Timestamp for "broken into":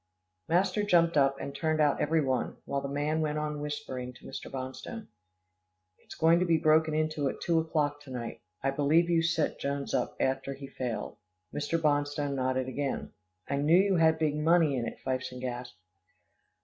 6.57-7.29